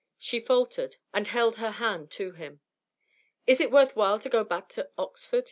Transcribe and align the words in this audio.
She 0.17 0.39
faltered, 0.39 0.95
and 1.13 1.27
held 1.27 1.57
her 1.57 1.69
hand 1.69 2.09
to 2.13 2.31
him. 2.31 2.61
'Is 3.45 3.61
it 3.61 3.69
worth 3.69 3.95
while 3.95 4.19
to 4.21 4.29
go 4.29 4.43
hack 4.43 4.67
to 4.69 4.89
Oxford?' 4.97 5.39